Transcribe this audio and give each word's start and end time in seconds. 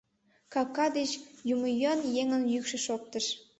—капка 0.53 0.85
деч 0.97 1.11
омыюан 1.51 1.99
еҥын 2.21 2.43
йӱкшӧ 2.53 2.77
шоктыш. 2.85 3.25